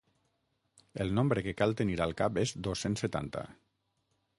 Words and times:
El 1.05 1.11
nombre 1.19 1.45
que 1.49 1.55
cal 1.61 1.77
tenir 1.83 2.01
al 2.07 2.19
cap 2.23 2.43
és 2.47 2.59
dos-cents 2.71 3.05
setanta. 3.09 3.51